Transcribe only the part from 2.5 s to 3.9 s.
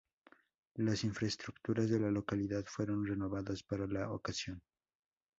fueron renovadas para